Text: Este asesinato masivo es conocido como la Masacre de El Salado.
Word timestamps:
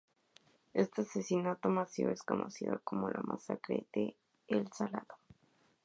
Este 0.73 1.01
asesinato 1.01 1.69
masivo 1.69 2.09
es 2.09 2.23
conocido 2.23 2.81
como 2.83 3.11
la 3.11 3.21
Masacre 3.21 3.85
de 3.93 4.15
El 4.47 4.67
Salado. 4.73 5.19